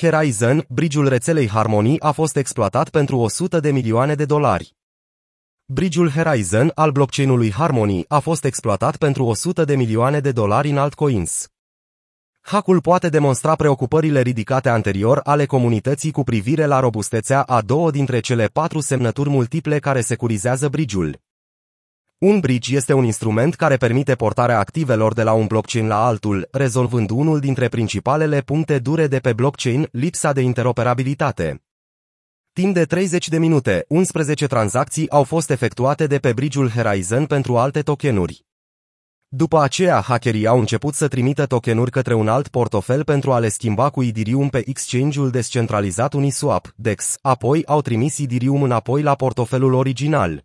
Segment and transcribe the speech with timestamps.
[0.00, 4.76] Horizon, bridge-ul rețelei Harmony a fost exploatat pentru 100 de milioane de dolari.
[5.64, 10.78] Bridge-ul Horizon al blockchain-ului Harmony a fost exploatat pentru 100 de milioane de dolari în
[10.78, 11.48] altcoins.
[12.40, 18.20] Hackul poate demonstra preocupările ridicate anterior ale comunității cu privire la robustețea a două dintre
[18.20, 21.23] cele patru semnături multiple care securizează bridge-ul.
[22.18, 26.48] Un bridge este un instrument care permite portarea activelor de la un blockchain la altul,
[26.52, 31.62] rezolvând unul dintre principalele puncte dure de pe blockchain, lipsa de interoperabilitate.
[32.52, 37.56] Timp de 30 de minute, 11 tranzacții au fost efectuate de pe bridge-ul Horizon pentru
[37.56, 38.44] alte tokenuri.
[39.28, 43.48] După aceea, hackerii au început să trimită tokenuri către un alt portofel pentru a le
[43.48, 49.72] schimba cu Ethereum pe exchange-ul descentralizat Uniswap, DEX, apoi au trimis Ethereum înapoi la portofelul
[49.72, 50.44] original.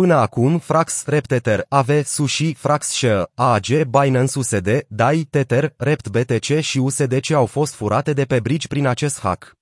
[0.00, 6.60] Până acum, Frax, Reptether, AV, Sushi, Frax Share, AAG, Binance USD, DAI, Tether, Rept BTC
[6.60, 9.56] și USDC au fost furate de pe bridge prin acest hack.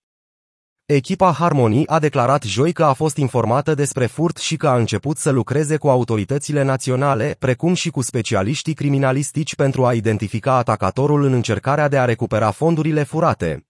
[0.87, 5.17] Echipa Harmony a declarat joi că a fost informată despre furt și că a început
[5.17, 11.33] să lucreze cu autoritățile naționale, precum și cu specialiștii criminalistici pentru a identifica atacatorul în
[11.33, 13.68] încercarea de a recupera fondurile furate.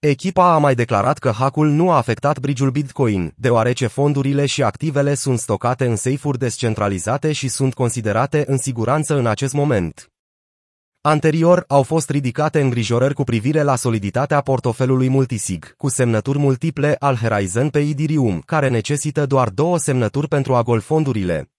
[0.00, 5.14] Echipa a mai declarat că hackul nu a afectat bridge-ul Bitcoin, deoarece fondurile și activele
[5.14, 10.12] sunt stocate în safe-uri descentralizate și sunt considerate în siguranță în acest moment.
[11.00, 17.16] Anterior, au fost ridicate îngrijorări cu privire la soliditatea portofelului multisig, cu semnături multiple al
[17.16, 21.50] Horizon pe Ethereum, care necesită doar două semnături pentru a gol fondurile.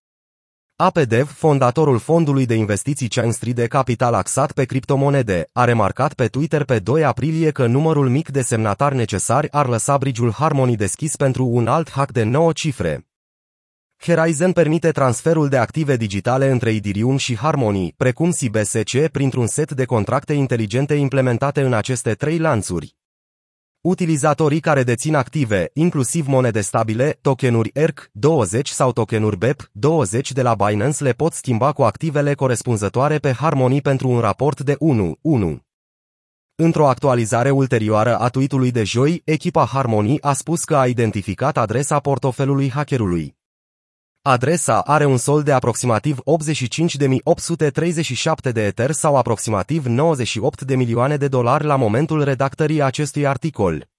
[0.82, 6.64] APDev, fondatorul fondului de investiții Chain de capital axat pe criptomonede, a remarcat pe Twitter
[6.64, 11.46] pe 2 aprilie că numărul mic de semnatari necesari ar lăsa bridge Harmony deschis pentru
[11.46, 13.08] un alt hack de 9 cifre.
[13.98, 19.86] Horizon permite transferul de active digitale între Ethereum și Harmony, precum SBSC, printr-un set de
[19.86, 23.01] contracte inteligente implementate în aceste trei lanțuri.
[23.82, 31.04] Utilizatorii care dețin active, inclusiv monede stabile, tokenuri ERC20 sau tokenuri BEP20 de la Binance
[31.04, 34.78] le pot schimba cu activele corespunzătoare pe Harmony pentru un raport de
[35.56, 35.58] 1-1.
[36.56, 42.00] Într-o actualizare ulterioară a tweet-ului de joi, echipa Harmony a spus că a identificat adresa
[42.00, 43.40] portofelului hackerului.
[44.24, 46.24] Adresa are un sol de aproximativ 85.837
[48.52, 53.90] de Ether sau aproximativ 98 de milioane de dolari la momentul redactării acestui articol.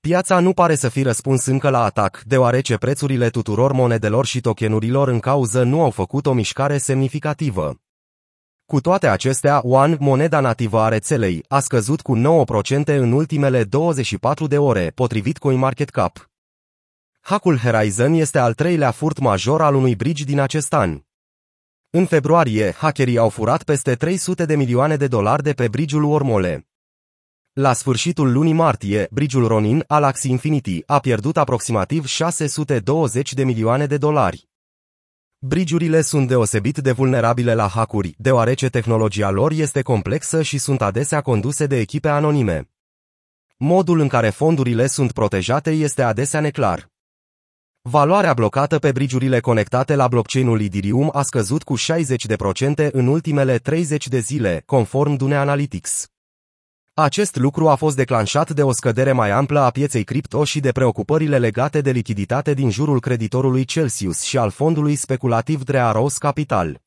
[0.00, 5.08] Piața nu pare să fi răspuns încă la atac, deoarece prețurile tuturor monedelor și tokenurilor
[5.08, 7.80] în cauză nu au făcut o mișcare semnificativă.
[8.66, 12.22] Cu toate acestea, One, moneda nativă a rețelei, a scăzut cu 9%
[12.84, 16.31] în ultimele 24 de ore, potrivit CoinMarketCap.
[17.24, 21.02] Hackul Horizon este al treilea furt major al unui bridge din acest an.
[21.90, 26.68] În februarie, hackerii au furat peste 300 de milioane de dolari de pe bridge-ul Wormole.
[27.52, 33.86] La sfârșitul lunii martie, bridge-ul Ronin al Axie Infinity a pierdut aproximativ 620 de milioane
[33.86, 34.48] de dolari.
[35.38, 41.20] Bridge-urile sunt deosebit de vulnerabile la hackuri, deoarece tehnologia lor este complexă și sunt adesea
[41.20, 42.70] conduse de echipe anonime.
[43.56, 46.91] Modul în care fondurile sunt protejate este adesea neclar.
[47.90, 54.08] Valoarea blocată pe bridge conectate la blockchain-ul Ethereum a scăzut cu 60% în ultimele 30
[54.08, 56.06] de zile, conform Dune Analytics.
[56.94, 60.72] Acest lucru a fost declanșat de o scădere mai amplă a pieței cripto și de
[60.72, 66.80] preocupările legate de lichiditate din jurul creditorului Celsius și al fondului speculativ Drearos Capital.